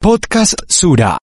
[0.00, 1.18] Podcast Sura.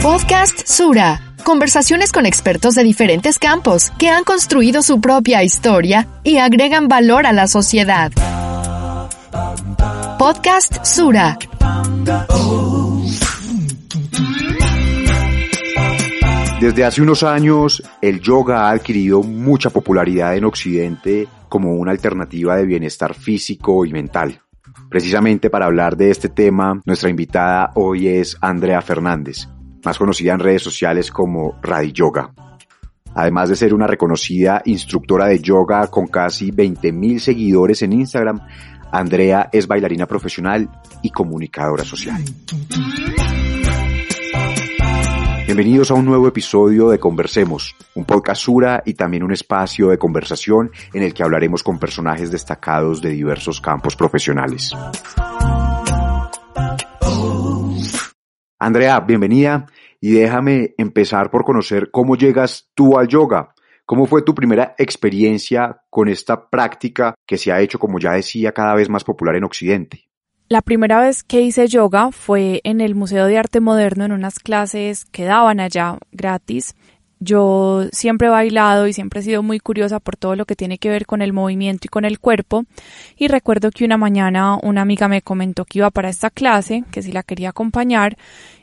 [0.00, 1.34] Podcast Sura.
[1.44, 7.26] Conversaciones con expertos de diferentes campos que han construido su propia historia y agregan valor
[7.26, 8.10] a la sociedad.
[10.18, 11.38] Podcast Sura.
[16.58, 22.56] Desde hace unos años, el yoga ha adquirido mucha popularidad en Occidente como una alternativa
[22.56, 24.40] de bienestar físico y mental.
[24.88, 29.50] Precisamente para hablar de este tema, nuestra invitada hoy es Andrea Fernández,
[29.84, 32.32] más conocida en redes sociales como Radi Yoga.
[33.14, 38.40] Además de ser una reconocida instructora de yoga con casi 20.000 seguidores en Instagram,
[38.90, 40.70] Andrea es bailarina profesional
[41.02, 42.24] y comunicadora social.
[45.44, 49.98] Bienvenidos a un nuevo episodio de Conversemos, un podcast Sura y también un espacio de
[49.98, 54.70] conversación en el que hablaremos con personajes destacados de diversos campos profesionales.
[58.58, 59.66] Andrea, bienvenida
[60.00, 63.52] y déjame empezar por conocer cómo llegas tú al yoga.
[63.84, 68.52] ¿Cómo fue tu primera experiencia con esta práctica que se ha hecho, como ya decía,
[68.52, 70.11] cada vez más popular en Occidente?
[70.52, 74.38] La primera vez que hice yoga fue en el Museo de Arte Moderno en unas
[74.38, 76.76] clases que daban allá gratis.
[77.20, 80.76] Yo siempre he bailado y siempre he sido muy curiosa por todo lo que tiene
[80.76, 82.66] que ver con el movimiento y con el cuerpo.
[83.16, 87.00] Y recuerdo que una mañana una amiga me comentó que iba para esta clase, que
[87.00, 88.18] si la quería acompañar,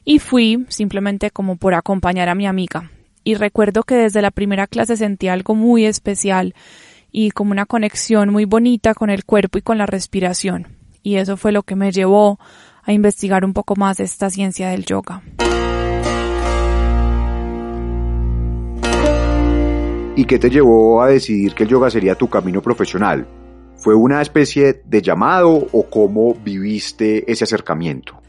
[0.05, 2.91] y fui simplemente como por acompañar a mi amiga.
[3.23, 6.53] Y recuerdo que desde la primera clase sentí algo muy especial
[7.11, 11.37] y como una conexión muy bonita con el cuerpo y con la respiración y eso
[11.37, 12.39] fue lo que me llevó
[12.83, 15.21] a investigar un poco más esta ciencia del yoga.
[20.15, 23.25] ¿Y qué te llevó a decidir que el yoga sería tu camino profesional?
[23.77, 28.21] ¿Fue una especie de llamado o cómo viviste ese acercamiento?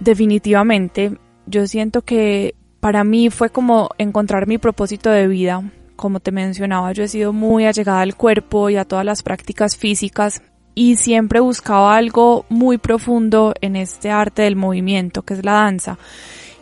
[0.00, 5.62] Definitivamente, yo siento que para mí fue como encontrar mi propósito de vida.
[5.96, 9.76] Como te mencionaba, yo he sido muy allegada al cuerpo y a todas las prácticas
[9.76, 10.40] físicas
[10.74, 15.98] y siempre buscaba algo muy profundo en este arte del movimiento que es la danza.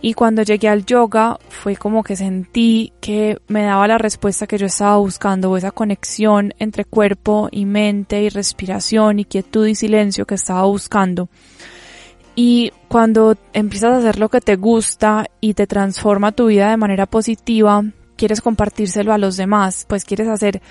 [0.05, 4.59] Y cuando llegué al yoga fue como que sentí que me daba la respuesta que
[4.59, 10.27] yo estaba buscando, esa conexión entre cuerpo y mente y respiración y quietud y silencio
[10.27, 11.29] que estaba buscando.
[12.35, 16.79] Y cuando empiezas a hacer lo que te gusta y te transforma tu vida de
[16.79, 17.85] manera positiva,
[18.17, 20.63] quieres compartírselo a los demás, pues quieres hacer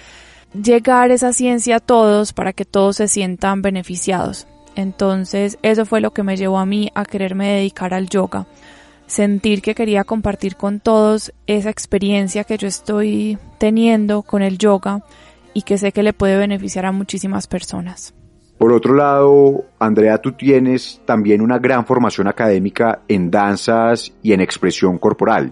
[0.53, 4.47] llegar esa ciencia a todos para que todos se sientan beneficiados.
[4.75, 8.47] Entonces eso fue lo que me llevó a mí a quererme dedicar al yoga.
[9.07, 15.03] Sentir que quería compartir con todos esa experiencia que yo estoy teniendo con el yoga
[15.53, 18.13] y que sé que le puede beneficiar a muchísimas personas.
[18.57, 24.39] Por otro lado, Andrea, tú tienes también una gran formación académica en danzas y en
[24.39, 25.51] expresión corporal.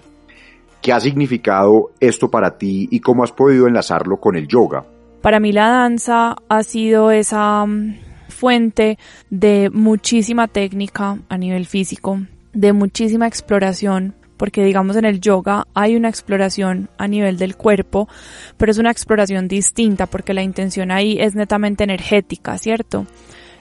[0.82, 4.86] ¿Qué ha significado esto para ti y cómo has podido enlazarlo con el yoga?
[5.22, 7.98] Para mí la danza ha sido esa mm,
[8.30, 8.98] fuente
[9.30, 12.22] de muchísima técnica a nivel físico,
[12.54, 18.08] de muchísima exploración, porque digamos en el yoga hay una exploración a nivel del cuerpo,
[18.56, 23.06] pero es una exploración distinta porque la intención ahí es netamente energética, ¿cierto?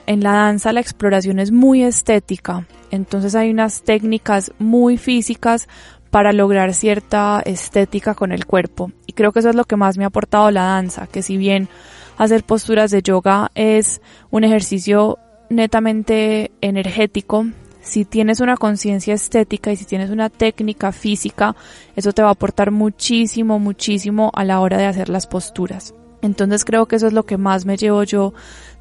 [0.07, 5.67] En la danza la exploración es muy estética, entonces hay unas técnicas muy físicas
[6.09, 8.91] para lograr cierta estética con el cuerpo.
[9.05, 11.37] Y creo que eso es lo que más me ha aportado la danza, que si
[11.37, 11.69] bien
[12.17, 15.17] hacer posturas de yoga es un ejercicio
[15.49, 17.45] netamente energético,
[17.81, 21.55] si tienes una conciencia estética y si tienes una técnica física,
[21.95, 25.93] eso te va a aportar muchísimo, muchísimo a la hora de hacer las posturas.
[26.21, 28.33] Entonces creo que eso es lo que más me llevo yo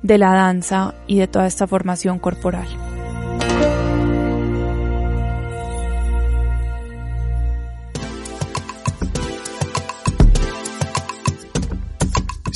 [0.02, 2.66] de la danza y de toda esta formación corporal.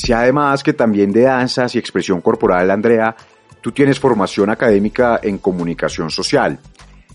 [0.03, 3.15] Si además que también de danzas y expresión corporal, Andrea,
[3.61, 6.59] tú tienes formación académica en comunicación social.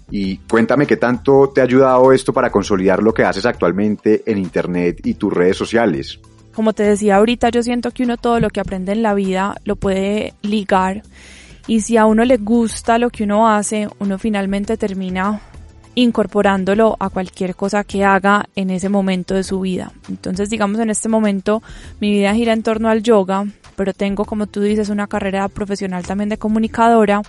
[0.10, 4.38] Y cuéntame qué tanto te ha ayudado esto para consolidar lo que haces actualmente en
[4.38, 6.22] Internet y tus redes sociales.
[6.56, 9.58] Como te decía ahorita, yo siento que uno todo lo que aprende en la vida
[9.66, 11.04] lo puede ligar
[11.68, 15.42] Y si a uno le gusta lo que uno hace, uno finalmente termina
[15.98, 19.92] incorporándolo a cualquier cosa que haga en ese momento de su vida.
[20.10, 21.64] Entonces, digamos, en este momento
[22.00, 26.06] mi vida gira en torno al yoga, pero tengo, como tú dices, una carrera profesional
[26.06, 27.24] también de comunicadora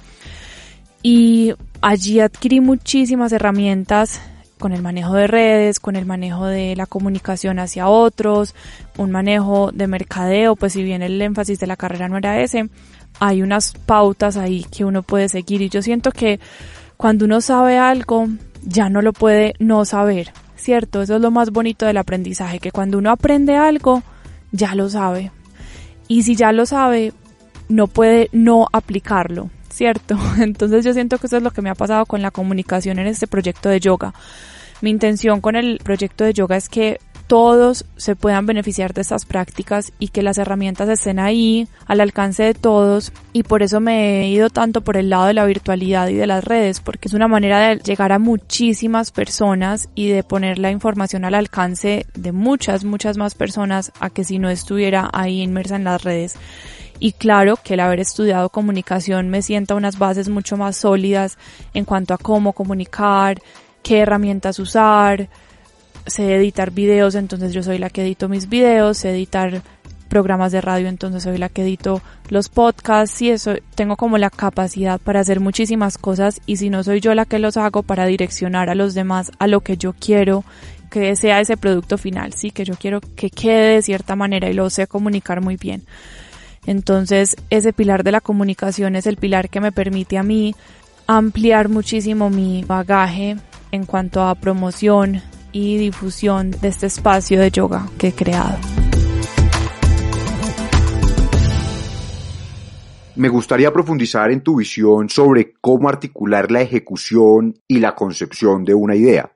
[1.03, 4.21] y allí adquirí muchísimas herramientas
[4.59, 8.55] con el manejo de redes, con el manejo de la comunicación hacia otros,
[8.99, 12.69] un manejo de mercadeo, pues si bien el énfasis de la carrera no era ese,
[13.19, 16.39] hay unas pautas ahí que uno puede seguir y yo siento que
[16.99, 18.27] cuando uno sabe algo,
[18.63, 21.03] ya no lo puede no saber, ¿cierto?
[21.03, 24.03] Eso es lo más bonito del aprendizaje, que cuando uno aprende algo,
[24.53, 25.31] ya lo sabe.
[26.09, 27.13] Y si ya lo sabe,
[27.69, 30.17] no puede no aplicarlo, ¿cierto?
[30.39, 33.07] Entonces yo siento que eso es lo que me ha pasado con la comunicación en
[33.07, 34.15] este proyecto de yoga.
[34.81, 39.27] Mi intención con el proyecto de yoga es que todos se puedan beneficiar de estas
[39.27, 44.23] prácticas y que las herramientas estén ahí al alcance de todos y por eso me
[44.23, 47.15] he ido tanto por el lado de la virtualidad y de las redes porque es
[47.15, 52.33] una manera de llegar a muchísimas personas y de poner la información al alcance de
[52.33, 56.35] muchas, muchas más personas a que si no estuviera ahí inmersa en las redes.
[56.99, 61.37] Y claro que el haber estudiado comunicación me sienta unas bases mucho más sólidas
[61.75, 63.41] en cuanto a cómo comunicar,
[63.83, 65.29] qué herramientas usar,
[66.09, 69.63] sé editar videos, entonces yo soy la que edito mis videos, sé editar
[70.09, 74.31] programas de radio, entonces soy la que edito los podcasts y eso tengo como la
[74.31, 78.07] capacidad para hacer muchísimas cosas y si no soy yo la que los hago para
[78.07, 80.45] direccionar a los demás a lo que yo quiero
[80.91, 84.55] que sea ese producto final, sí, que yo quiero que quede de cierta manera y
[84.55, 85.83] lo sé comunicar muy bien.
[86.67, 90.55] Entonces, ese pilar de la comunicación es el pilar que me permite a mí
[91.07, 93.37] ampliar muchísimo mi bagaje
[93.71, 95.23] en cuanto a promoción,
[95.53, 98.59] y difusión de este espacio de yoga que he creado.
[103.17, 108.75] Me gustaría profundizar en tu visión sobre cómo articular la ejecución y la concepción de
[108.75, 109.33] una idea.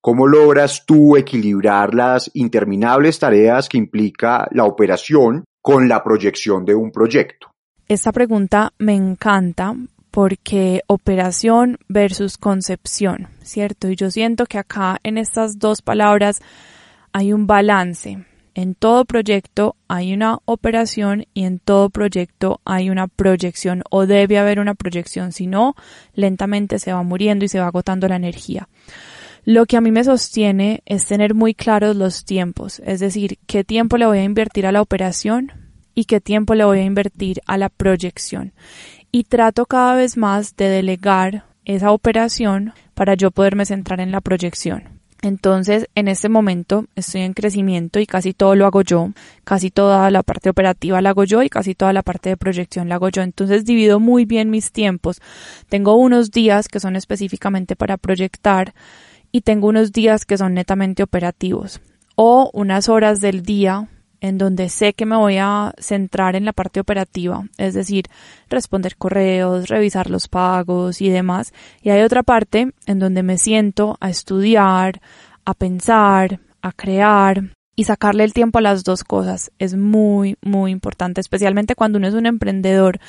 [0.00, 6.74] ¿Cómo logras tú equilibrar las interminables tareas que implica la operación con la proyección de
[6.74, 7.52] un proyecto?
[7.86, 9.74] Esta pregunta me encanta
[10.14, 13.90] porque operación versus concepción, ¿cierto?
[13.90, 16.40] Y yo siento que acá en estas dos palabras
[17.10, 18.24] hay un balance.
[18.54, 24.38] En todo proyecto hay una operación y en todo proyecto hay una proyección o debe
[24.38, 25.74] haber una proyección, si no,
[26.14, 28.68] lentamente se va muriendo y se va agotando la energía.
[29.44, 33.64] Lo que a mí me sostiene es tener muy claros los tiempos, es decir, qué
[33.64, 35.50] tiempo le voy a invertir a la operación
[35.92, 38.52] y qué tiempo le voy a invertir a la proyección
[39.14, 44.20] y trato cada vez más de delegar esa operación para yo poderme centrar en la
[44.20, 44.88] proyección.
[45.22, 49.12] Entonces, en este momento estoy en crecimiento y casi todo lo hago yo,
[49.44, 52.88] casi toda la parte operativa la hago yo y casi toda la parte de proyección
[52.88, 53.22] la hago yo.
[53.22, 55.20] Entonces, divido muy bien mis tiempos.
[55.68, 58.74] Tengo unos días que son específicamente para proyectar
[59.30, 61.80] y tengo unos días que son netamente operativos
[62.16, 63.86] o unas horas del día
[64.24, 68.06] en donde sé que me voy a centrar en la parte operativa, es decir,
[68.48, 71.52] responder correos, revisar los pagos y demás.
[71.82, 75.02] Y hay otra parte en donde me siento a estudiar,
[75.44, 79.52] a pensar, a crear y sacarle el tiempo a las dos cosas.
[79.58, 83.00] Es muy, muy importante, especialmente cuando uno es un emprendedor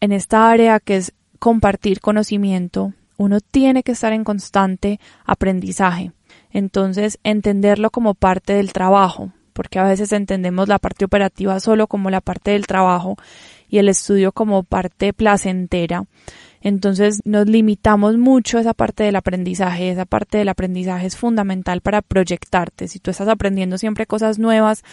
[0.00, 2.94] en esta área que es compartir conocimiento.
[3.16, 6.10] Uno tiene que estar en constante aprendizaje.
[6.50, 12.10] Entonces, entenderlo como parte del trabajo, porque a veces entendemos la parte operativa solo como
[12.10, 13.16] la parte del trabajo
[13.68, 16.04] y el estudio como parte placentera.
[16.60, 19.90] Entonces nos limitamos mucho esa parte del aprendizaje.
[19.90, 22.86] Esa parte del aprendizaje es fundamental para proyectarte.
[22.86, 24.84] Si tú estás aprendiendo siempre cosas nuevas,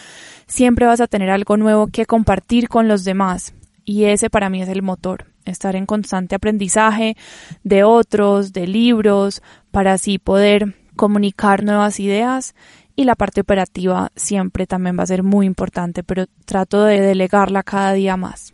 [0.47, 3.53] siempre vas a tener algo nuevo que compartir con los demás.
[3.83, 5.25] Y ese para mí es el motor.
[5.45, 7.15] Estar en constante aprendizaje
[7.63, 12.55] de otros, de libros, para así poder comunicar nuevas ideas
[12.95, 17.63] y la parte operativa siempre también va a ser muy importante, pero trato de delegarla
[17.63, 18.53] cada día más.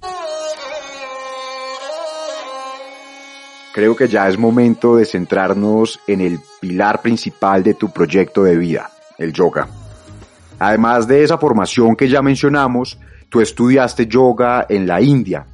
[3.73, 8.57] Creo que ya es momento de centrarnos en el pilar principal de tu proyecto de
[8.57, 9.69] vida, el yoga.
[10.59, 15.45] Además de esa formación que ya mencionamos, tú estudiaste yoga en la India.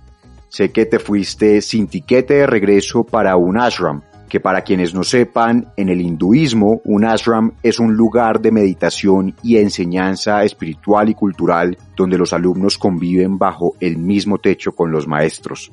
[0.49, 5.03] Sé que te fuiste sin tiquete de regreso para un ashram que para quienes no
[5.03, 11.13] sepan, en el hinduismo un ashram es un lugar de meditación y enseñanza espiritual y
[11.13, 15.71] cultural donde los alumnos conviven bajo el mismo techo con los maestros.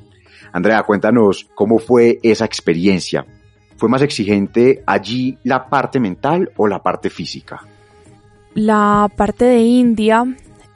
[0.51, 3.25] Andrea, cuéntanos cómo fue esa experiencia.
[3.77, 7.61] ¿Fue más exigente allí la parte mental o la parte física?
[8.53, 10.25] La parte de India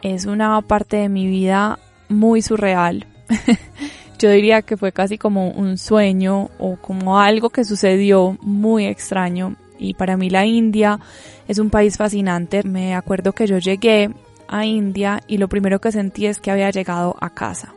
[0.02, 3.06] es una parte de mi vida muy surreal.
[4.20, 9.56] yo diría que fue casi como un sueño o como algo que sucedió muy extraño.
[9.80, 11.00] Y para mí la India
[11.48, 12.64] es un país fascinante.
[12.64, 14.12] Me acuerdo que yo llegué
[14.50, 17.74] a India y lo primero que sentí es que había llegado a casa.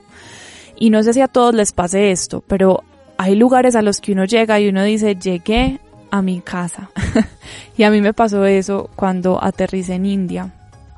[0.77, 2.83] Y no sé si a todos les pase esto, pero
[3.19, 5.79] hay lugares a los que uno llega y uno dice, llegué
[6.11, 6.91] a mi casa.
[7.77, 10.53] y a mí me pasó eso cuando aterricé en India.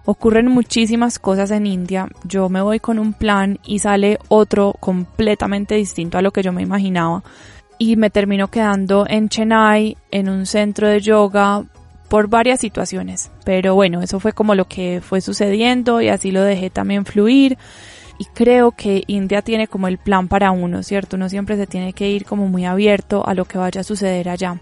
[0.06, 2.08] Ocurren muchísimas cosas en India.
[2.24, 6.52] Yo me voy con un plan y sale otro completamente distinto a lo que yo
[6.52, 7.22] me imaginaba.
[7.78, 11.64] Y me termino quedando en Chennai, en un centro de yoga,
[12.08, 13.30] por varias situaciones.
[13.44, 17.56] Pero bueno, eso fue como lo que fue sucediendo y así lo dejé también fluir.
[18.18, 21.16] Y creo que India tiene como el plan para uno, ¿cierto?
[21.16, 24.28] Uno siempre se tiene que ir como muy abierto a lo que vaya a suceder
[24.28, 24.60] allá.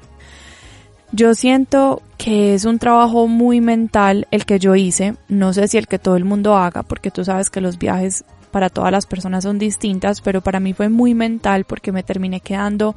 [1.15, 5.77] Yo siento que es un trabajo muy mental el que yo hice, no sé si
[5.77, 9.05] el que todo el mundo haga, porque tú sabes que los viajes para todas las
[9.05, 12.97] personas son distintas, pero para mí fue muy mental porque me terminé quedando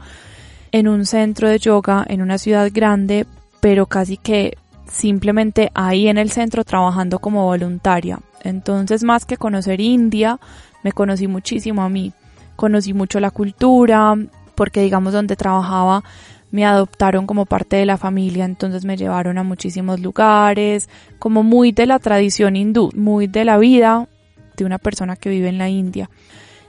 [0.71, 3.25] en un centro de yoga en una ciudad grande,
[3.59, 4.57] pero casi que
[4.89, 8.19] simplemente ahí en el centro trabajando como voluntaria.
[8.43, 10.39] Entonces, más que conocer India,
[10.83, 12.13] me conocí muchísimo a mí.
[12.55, 14.15] Conocí mucho la cultura,
[14.55, 16.03] porque digamos donde trabajaba
[16.51, 21.71] me adoptaron como parte de la familia, entonces me llevaron a muchísimos lugares, como muy
[21.71, 24.07] de la tradición hindú, muy de la vida
[24.55, 26.09] de una persona que vive en la India.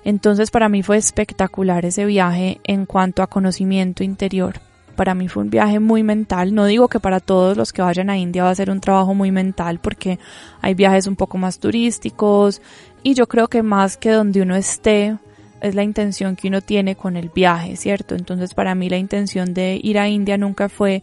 [0.05, 4.61] Entonces para mí fue espectacular ese viaje en cuanto a conocimiento interior.
[4.95, 6.55] Para mí fue un viaje muy mental.
[6.55, 9.15] No digo que para todos los que vayan a India va a ser un trabajo
[9.15, 10.19] muy mental porque
[10.63, 12.63] hay viajes un poco más turísticos
[13.03, 15.17] y yo creo que más que donde uno esté,
[15.61, 18.15] es la intención que uno tiene con el viaje, ¿cierto?
[18.15, 21.03] Entonces para mí la intención de ir a India nunca fue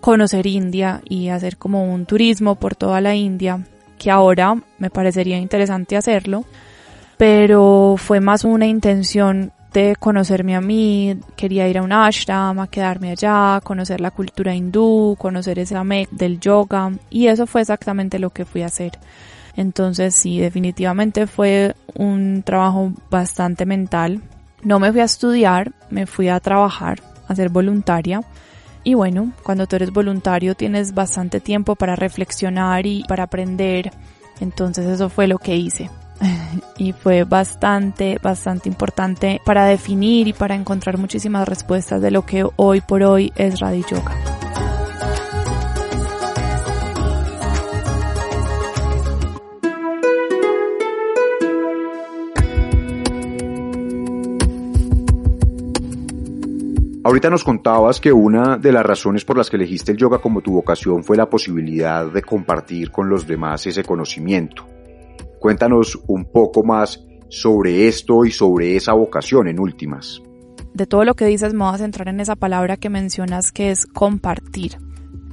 [0.00, 3.64] conocer India y hacer como un turismo por toda la India,
[3.98, 6.44] que ahora me parecería interesante hacerlo,
[7.16, 12.66] pero fue más una intención de conocerme a mí, quería ir a un ashram, a
[12.66, 18.18] quedarme allá, conocer la cultura hindú, conocer ese amek del yoga y eso fue exactamente
[18.18, 18.98] lo que fui a hacer.
[19.56, 24.22] Entonces sí, definitivamente fue un trabajo bastante mental.
[24.62, 28.22] No me fui a estudiar, me fui a trabajar, a ser voluntaria.
[28.84, 33.90] Y bueno, cuando tú eres voluntario tienes bastante tiempo para reflexionar y para aprender.
[34.40, 35.90] Entonces eso fue lo que hice.
[36.78, 42.46] y fue bastante, bastante importante para definir y para encontrar muchísimas respuestas de lo que
[42.56, 44.29] hoy por hoy es Radio Yoga.
[57.10, 60.42] Ahorita nos contabas que una de las razones por las que elegiste el yoga como
[60.42, 64.64] tu vocación fue la posibilidad de compartir con los demás ese conocimiento.
[65.40, 70.22] Cuéntanos un poco más sobre esto y sobre esa vocación en últimas.
[70.72, 73.72] De todo lo que dices me voy a centrar en esa palabra que mencionas que
[73.72, 74.78] es compartir.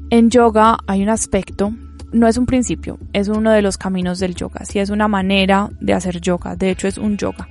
[0.10, 1.74] En yoga hay un aspecto,
[2.12, 5.70] no es un principio, es uno de los caminos del yoga, sí es una manera
[5.80, 7.48] de hacer yoga, de hecho es un yoga.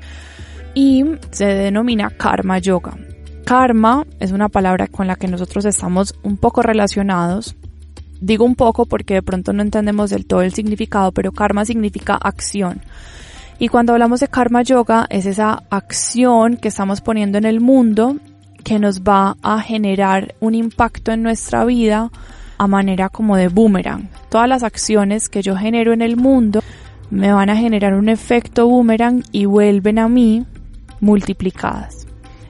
[0.75, 2.99] Y se denomina karma yoga.
[3.47, 7.55] Karma es una palabra con la que nosotros estamos un poco relacionados.
[8.21, 12.17] Digo un poco porque de pronto no entendemos del todo el significado, pero karma significa
[12.17, 12.81] acción.
[13.61, 18.17] Y cuando hablamos de karma yoga es esa acción que estamos poniendo en el mundo
[18.65, 22.11] que nos va a generar un impacto en nuestra vida
[22.59, 24.11] a manera como de boomerang.
[24.29, 26.65] Todas las acciones que yo genero en el mundo
[27.11, 30.45] me van a generar un efecto boomerang y vuelven a mí
[30.99, 32.07] multiplicadas.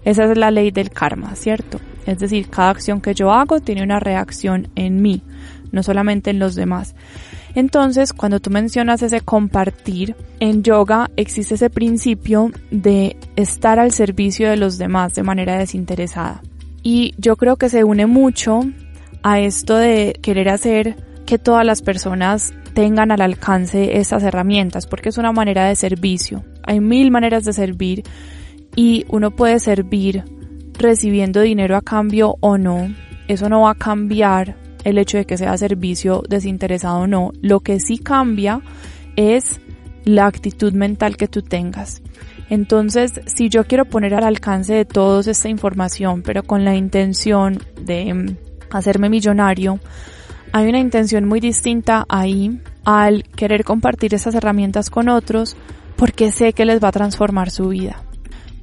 [0.06, 1.80] Esa es la ley del karma, ¿cierto?
[2.06, 5.20] Es decir, cada acción que yo hago tiene una reacción en mí,
[5.72, 6.94] no solamente en los demás.
[7.56, 14.48] Entonces, cuando tú mencionas ese compartir, en yoga existe ese principio de estar al servicio
[14.48, 16.40] de los demás de manera desinteresada.
[16.84, 18.60] Y yo creo que se une mucho
[19.24, 20.94] a esto de querer hacer
[21.26, 26.44] que todas las personas tengan al alcance estas herramientas, porque es una manera de servicio.
[26.62, 28.04] Hay mil maneras de servir
[28.76, 30.24] y uno puede servir
[30.78, 32.94] recibiendo dinero a cambio o no.
[33.26, 37.32] Eso no va a cambiar el hecho de que sea servicio desinteresado o no.
[37.40, 38.60] Lo que sí cambia
[39.16, 39.60] es
[40.04, 42.02] la actitud mental que tú tengas.
[42.48, 47.58] Entonces, si yo quiero poner al alcance de todos esta información, pero con la intención
[47.80, 48.36] de mm,
[48.70, 49.80] hacerme millonario,
[50.52, 55.56] hay una intención muy distinta ahí al querer compartir esas herramientas con otros
[55.96, 58.05] porque sé que les va a transformar su vida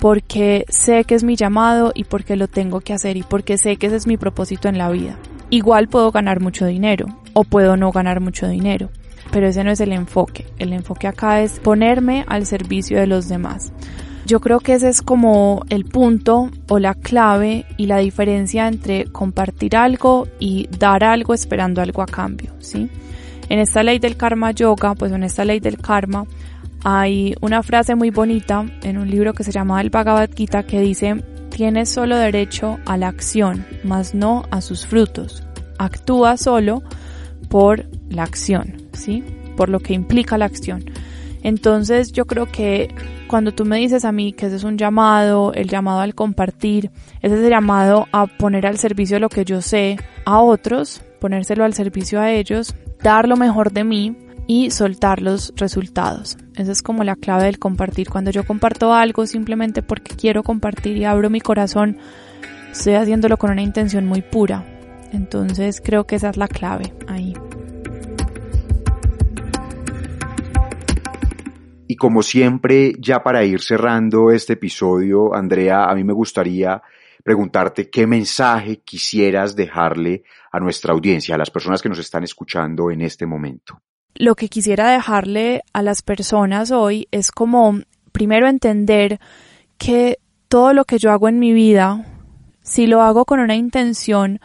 [0.04, 3.78] porque sé que es mi llamado y porque lo tengo que hacer y porque sé
[3.78, 5.18] que ese es mi propósito en la vida.
[5.50, 8.90] Igual puedo ganar mucho dinero o puedo no ganar mucho dinero,
[9.32, 10.46] pero ese no es el enfoque.
[10.60, 13.72] El enfoque acá es ponerme al servicio de los demás.
[14.26, 19.06] Yo creo que ese es como el punto o la clave y la diferencia entre
[19.06, 22.90] compartir algo y dar algo esperando algo a cambio, ¿sí?
[23.48, 26.26] En esta ley del karma yoga, pues en esta ley del karma,
[26.84, 30.82] hay una frase muy bonita en un libro que se llama el Bhagavad Gita que
[30.82, 35.44] dice, tienes solo derecho a la acción, mas no a sus frutos.
[35.78, 36.84] Actúa solo
[37.50, 39.24] por la acción, ¿sí?
[39.56, 40.84] Por lo que implica la acción.
[41.42, 42.94] Entonces yo creo que
[43.28, 46.92] cuando tú me dices a mí que ese es un llamado, el llamado al compartir,
[47.22, 51.64] ese es el llamado a poner al servicio lo que yo sé a otros, ponérselo
[51.64, 54.16] al servicio a ellos, dar lo mejor de mí
[54.48, 56.38] y soltar los resultados.
[56.56, 58.10] Esa es como la clave del compartir.
[58.10, 61.98] Cuando yo comparto algo simplemente porque quiero compartir y abro mi corazón,
[62.72, 64.66] estoy haciéndolo con una intención muy pura.
[65.12, 67.34] Entonces creo que esa es la clave ahí.
[71.88, 76.82] Y como siempre, ya para ir cerrando este episodio, Andrea, a mí me gustaría
[77.24, 82.90] preguntarte qué mensaje quisieras dejarle a nuestra audiencia, a las personas que nos están escuchando
[82.90, 83.82] en este momento.
[84.16, 87.80] Lo que quisiera dejarle a las personas hoy es como,
[88.12, 89.20] primero entender
[89.78, 92.06] que todo lo que yo hago en mi vida,
[92.62, 94.40] si lo hago con una intención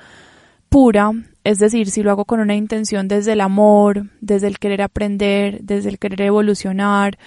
[0.70, 1.12] pura,
[1.44, 5.60] es decir, si lo hago con una intención desde el amor, desde el querer aprender,
[5.62, 7.18] desde el querer evolucionar,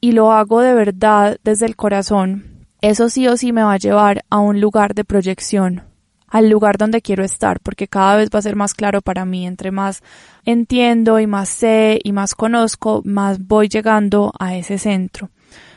[0.00, 3.78] y lo hago de verdad desde el corazón, eso sí o sí me va a
[3.78, 5.82] llevar a un lugar de proyección,
[6.28, 9.46] al lugar donde quiero estar, porque cada vez va a ser más claro para mí,
[9.46, 10.02] entre más
[10.44, 15.30] entiendo y más sé y más conozco, más voy llegando a ese centro,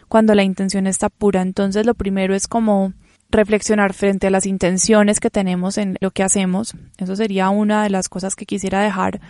[0.08, 1.41] cuando la intención está pura.
[1.41, 2.94] Entonces lo primero es como
[3.32, 6.74] reflexionar frente a las intenciones que tenemos en lo que hacemos.
[6.98, 9.22] Eso sería una de las cosas que quisiera dejar.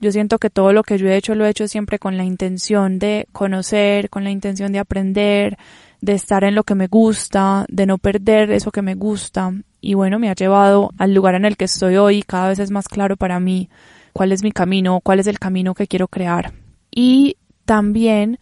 [0.00, 2.24] Yo siento que todo lo que yo he hecho lo he hecho siempre con la
[2.24, 5.56] intención de conocer, con la intención de aprender,
[6.00, 9.52] de estar en lo que me gusta, de no perder eso que me gusta.
[9.84, 12.22] Y bueno, me ha llevado al lugar en el que estoy hoy.
[12.22, 13.68] Cada vez es más claro para mí
[14.14, 16.54] cuál es mi camino, cuál es el camino que quiero crear.
[16.90, 18.38] Y también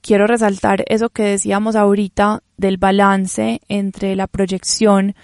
[0.00, 5.14] quiero resaltar eso que decíamos ahorita del balance entre la proyección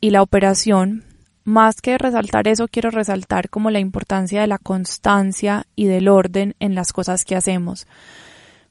[0.00, 1.04] y la operación.
[1.44, 6.56] Más que resaltar eso, quiero resaltar como la importancia de la constancia y del orden
[6.58, 7.86] en las cosas que hacemos.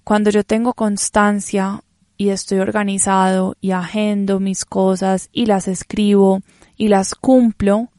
[0.03, 1.83] Cuando yo tengo constancia
[2.17, 6.41] y estoy organizado y agendo mis cosas y las escribo
[6.77, 7.89] y las cumplo,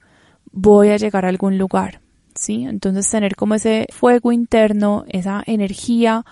[0.53, 2.01] voy a llegar a algún lugar.
[2.35, 2.65] ¿Sí?
[2.65, 6.25] Entonces tener como ese fuego interno, esa energía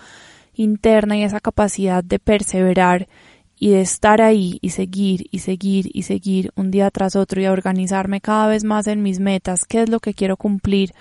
[0.53, 3.07] interna y esa capacidad de perseverar
[3.57, 7.45] y de estar ahí y seguir y seguir y seguir un día tras otro y
[7.45, 10.93] a organizarme cada vez más en mis metas, qué es lo que quiero cumplir,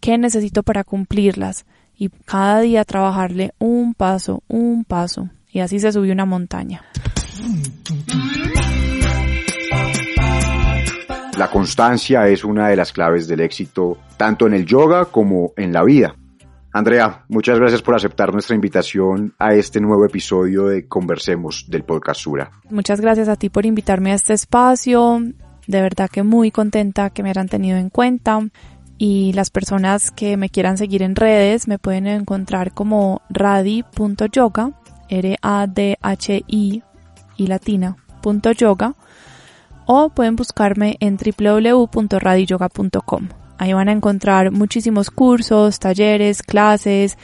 [0.00, 1.66] qué necesito para cumplirlas
[1.96, 6.82] y cada día trabajarle un paso, un paso y así se subió una montaña.
[11.38, 15.72] La constancia es una de las claves del éxito tanto en el yoga como en
[15.72, 16.14] la vida.
[16.72, 22.20] Andrea, muchas gracias por aceptar nuestra invitación a este nuevo episodio de Conversemos del podcast
[22.20, 22.50] Sura.
[22.68, 25.20] Muchas gracias a ti por invitarme a este espacio.
[25.66, 28.40] De verdad que muy contenta que me hayan tenido en cuenta.
[28.98, 34.72] Y las personas que me quieran seguir en redes me pueden encontrar como radi.yoga,
[35.10, 36.82] R-A-D-H-I
[37.36, 38.94] y latina.yoga
[39.86, 43.28] o pueden buscarme en www.radiyoga.com.
[43.58, 47.16] Ahí van a encontrar muchísimos cursos, talleres, clases,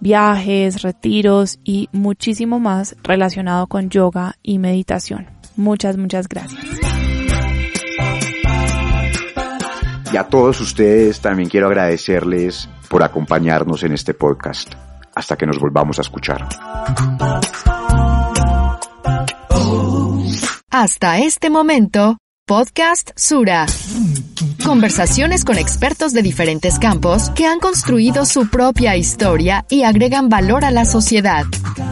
[0.00, 5.26] viajes, retiros y muchísimo más relacionado con yoga y meditación.
[5.56, 6.62] Muchas, muchas gracias.
[10.12, 14.74] Y a todos ustedes también quiero agradecerles por acompañarnos en este podcast.
[15.14, 16.48] Hasta que nos volvamos a escuchar.
[20.70, 23.66] Hasta este momento, Podcast Sura.
[24.64, 30.64] Conversaciones con expertos de diferentes campos que han construido su propia historia y agregan valor
[30.64, 31.44] a la sociedad.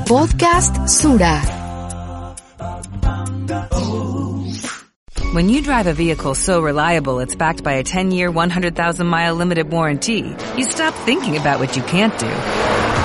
[0.08, 1.42] Podcast Sura.
[5.34, 10.34] When you drive a vehicle so reliable it's backed by a 10-year, 100,000-mile limited warranty,
[10.56, 12.79] you stop thinking about what you can't do